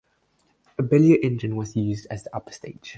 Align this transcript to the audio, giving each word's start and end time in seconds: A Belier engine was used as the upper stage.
A 0.79 0.81
Belier 0.81 1.19
engine 1.23 1.55
was 1.55 1.75
used 1.75 2.07
as 2.09 2.23
the 2.23 2.35
upper 2.35 2.51
stage. 2.51 2.89